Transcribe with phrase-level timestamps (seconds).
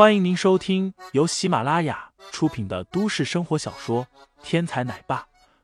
[0.00, 4.06] 欢迎您收听由喜马拉雅出品的都市生活小说
[4.42, 5.20] 《天才奶爸》，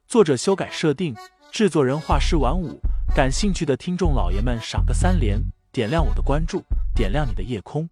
[0.06, 1.16] 作者修改设定，
[1.50, 2.78] 制作人画师晚舞。
[3.14, 5.40] 感兴趣的听众老爷们，赏个三连，
[5.72, 6.62] 点亮我的关注，
[6.94, 7.88] 点亮你的夜空。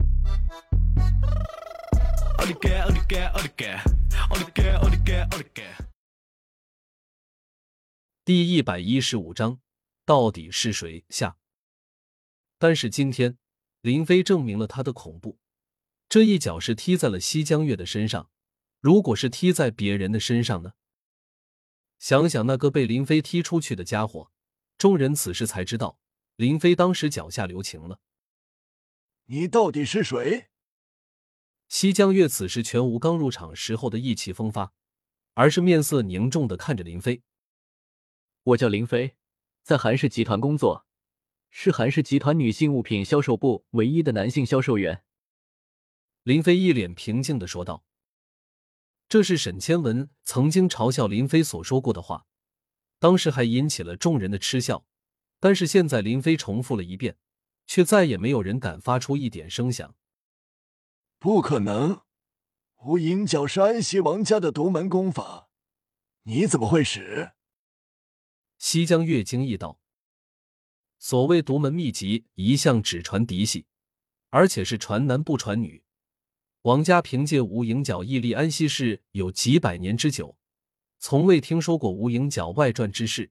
[8.22, 9.61] 第一百一十五章，
[10.04, 11.36] 到底是谁下？
[12.58, 13.38] 但是今天，
[13.80, 15.38] 林飞证明了他的恐怖。
[16.14, 18.30] 这一脚是踢在了西江月的身上，
[18.78, 20.74] 如果是踢在别人的身上呢？
[21.98, 24.30] 想想那个被林飞踢出去的家伙，
[24.78, 25.98] 众人此时才知道，
[26.36, 27.98] 林飞当时脚下留情了。
[29.24, 30.50] 你到底是谁？
[31.66, 34.72] 西江月此时全无刚入场时候的意气风发，
[35.33, 37.24] 而是面色凝重的看着林飞。
[38.44, 39.16] 我叫林飞，
[39.64, 40.86] 在韩氏集团工作，
[41.50, 45.03] 是韩氏集团女性物品销售部唯一的男性销售员。
[46.24, 47.84] 林飞一脸平静的说道
[49.10, 52.25] ：“这是沈千文曾经嘲笑林飞所说过的话，
[52.98, 54.86] 当时还引起了众人的嗤笑。
[55.39, 57.19] 但是现在林飞重复了一遍，
[57.67, 59.95] 却再也没有人敢发出一点声响。
[61.19, 62.00] 不可能，
[62.84, 65.50] 无影脚是安西王家的独门功法，
[66.22, 67.33] 你怎么会使？”
[68.56, 69.78] 西江月惊异道
[70.98, 73.67] ：“所谓独门秘籍，一向只传嫡系，
[74.30, 75.83] 而且是传男不传女。”
[76.65, 80.39] 王家凭借无影脚屹立安西市有几百年之久，
[80.98, 83.31] 从未听说过无影脚外传之事，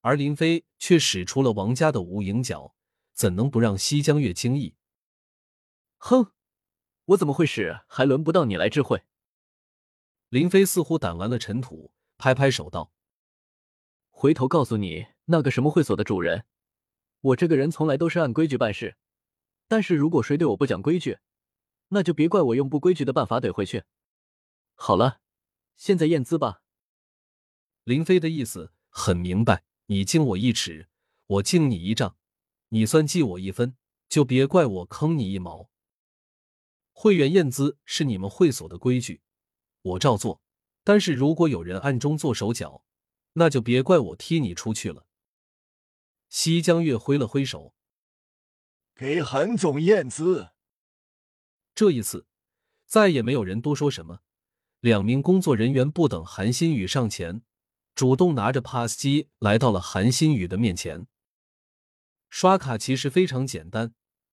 [0.00, 2.74] 而林飞却使出了王家的无影脚，
[3.12, 4.76] 怎能不让西江月惊异？
[5.98, 6.32] 哼，
[7.04, 7.80] 我怎么会使？
[7.86, 9.02] 还轮不到你来智慧。
[10.30, 12.94] 林飞似乎掸完了尘土，拍拍手道
[14.08, 16.46] ：“回头告诉你那个什么会所的主人，
[17.20, 18.96] 我这个人从来都是按规矩办事，
[19.68, 21.18] 但是如果谁对我不讲规矩。”
[21.90, 23.84] 那就别怪我用不规矩的办法怼回去。
[24.74, 25.20] 好了，
[25.76, 26.62] 现在验资吧。
[27.84, 30.88] 林飞的意思很明白，你敬我一尺，
[31.26, 32.16] 我敬你一丈，
[32.68, 33.76] 你算计我一分，
[34.08, 35.70] 就别怪我坑你一毛。
[36.92, 39.22] 会员验资是你们会所的规矩，
[39.82, 40.42] 我照做。
[40.82, 42.84] 但是如果有人暗中做手脚，
[43.34, 45.06] 那就别怪我踢你出去了。
[46.28, 47.74] 西江月挥了挥手，
[48.94, 50.50] 给韩总验资。
[51.74, 52.26] 这一次，
[52.86, 54.20] 再也没有人多说什么。
[54.80, 57.42] 两名工作人员不等韩新宇上前，
[57.94, 61.06] 主动拿着 Pass 机来到了韩新宇的面前。
[62.30, 63.92] 刷卡其实非常简单，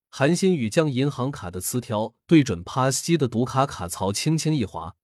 [0.09, 4.96] 韩新宇将银行卡的磁条对准 Pass 机的读卡卡槽，轻轻一划，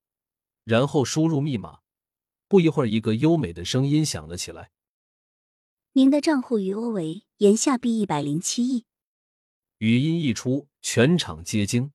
[0.64, 1.80] 然后输入密码。
[2.48, 4.72] 不一会儿，一个优美的声音响了起来
[5.94, 8.86] ：“您的账户余额为言下币一百零七亿。”
[9.80, 11.92] 语音一出，全场皆惊。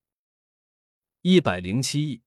[1.30, 2.22] 一百零七亿，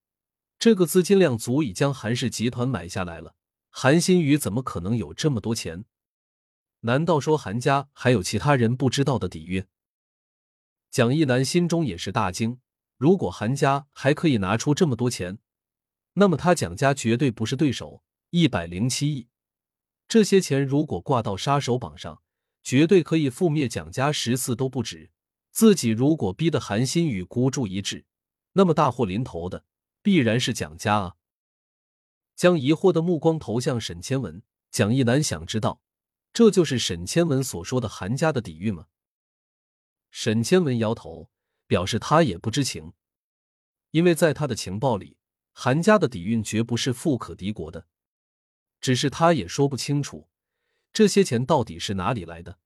[0.59, 3.34] 这个资金量足以将韩氏集团买下来了。
[3.72, 5.85] 韩新宇怎么可能有这么多钱？
[6.81, 9.66] 难道说韩家还有其他人不知道的底蕴？
[10.91, 12.59] 蒋一南心中也是大惊。
[12.95, 15.39] 如果韩家还可以拿出这么多钱，
[16.13, 18.03] 那么他蒋家绝对不是对手。
[18.29, 19.29] 一百零七亿，
[20.07, 22.22] 这些钱如果挂到杀手榜上，
[22.62, 25.09] 绝对可以覆灭蒋家十次都不止。
[25.50, 28.06] 自己如果逼得韩新宇孤注一掷，
[28.53, 29.66] 那么大祸临头的
[30.01, 31.16] 必然是蒋家啊！
[32.35, 34.41] 将疑惑的目光投向沈千文，
[34.72, 35.81] 蒋一南想知道，
[36.34, 38.88] 这就是沈千文所说的韩家的底蕴吗？
[40.09, 41.29] 沈千文摇头，
[41.67, 42.94] 表示他也不知情，
[43.91, 45.18] 因为在他的情报里，
[45.53, 47.88] 韩家的底蕴绝不是富可敌国的，
[48.81, 50.29] 只是他也说不清楚
[50.91, 52.59] 这些钱到底是哪里来的。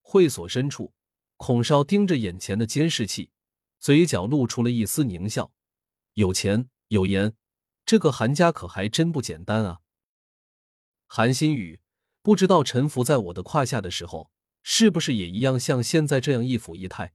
[0.00, 0.94] 会所深处，
[1.36, 3.30] 孔少盯着眼前的监视器。
[3.84, 5.52] 嘴角露出了一丝狞笑，
[6.14, 7.34] 有钱有颜，
[7.84, 9.80] 这个韩家可还真不简单啊！
[11.06, 11.82] 韩新宇，
[12.22, 14.30] 不知道臣服在我的胯下的时候，
[14.62, 17.12] 是不是也一样像现在这样一府一态？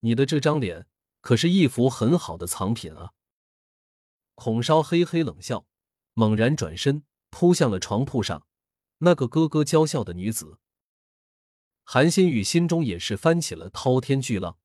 [0.00, 0.88] 你的这张脸
[1.20, 3.12] 可是一幅很好的藏品啊！
[4.34, 5.64] 孔少嘿嘿冷笑，
[6.14, 8.48] 猛然转身扑向了床铺上
[8.98, 10.58] 那个咯咯娇笑的女子。
[11.84, 14.58] 韩新宇心中也是翻起了滔天巨浪。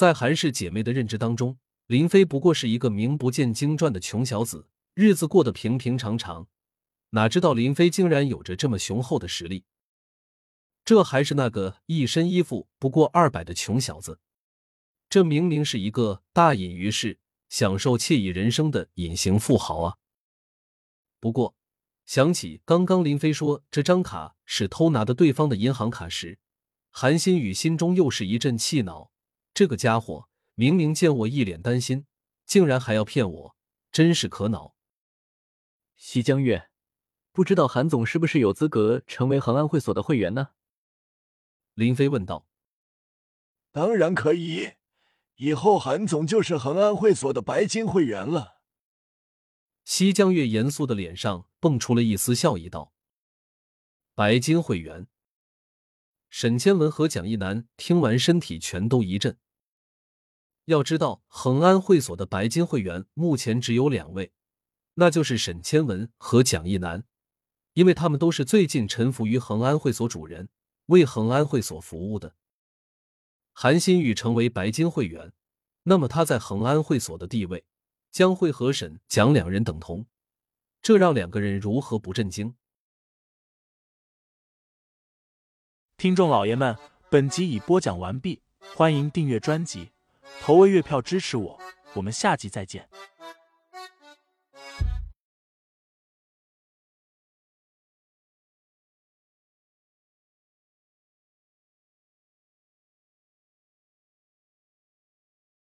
[0.00, 6.48] 在韩氏姐妹的认知当中，林飞不过是一个名不见经传的穷小子，日子过得平平常常。
[7.10, 9.66] 哪知道林飞竟然有着这么雄厚的实力？
[10.86, 14.20] 这还是那个一身衣服不过二百的穷小子，
[15.10, 17.18] 这明明是一个大隐于世、
[17.50, 19.96] 享受惬意人生的隐形富豪啊！
[21.20, 21.54] 不过，
[22.06, 26.38] 想起刚刚林飞说这张卡是偷拿的对方的银行卡时，
[26.88, 29.10] 韩新宇心中又是一阵气恼。
[29.60, 32.06] 这个家伙明明见我一脸担心，
[32.46, 33.56] 竟然还要骗我，
[33.92, 34.74] 真是可恼。
[35.96, 36.70] 西江月，
[37.30, 40.52] 不知道韩总是不是有资格成为恒安会所的会员呢？
[41.74, 42.48] 林飞问道。
[43.70, 44.76] 当然可以，
[45.36, 48.62] 以后韩总就是恒安会所的白金会员了。
[49.84, 52.94] 西江月严肃的脸上蹦出了一丝笑意，道
[54.16, 55.06] ：“白金会员。”
[56.30, 59.36] 沈千文和蒋一楠听完，身体全都一震。
[60.70, 64.32] 要知道，恒安会所的白金会员目前只有两位，
[64.94, 67.04] 那就是沈千文和蒋一楠，
[67.72, 70.48] 因为他们都是最近臣服于恒安会所主人，
[70.86, 72.36] 为恒安会所服务的。
[73.52, 75.32] 韩新宇成为白金会员，
[75.82, 77.64] 那么他在恒安会所的地位
[78.12, 80.06] 将会和沈蒋两人等同，
[80.80, 82.54] 这让两个人如何不震惊？
[85.96, 86.78] 听众老爷们，
[87.10, 88.40] 本集已播讲完毕，
[88.76, 89.90] 欢迎订阅专辑，
[90.40, 91.58] 投喂月票支持我
[91.92, 92.88] 我们下集再见。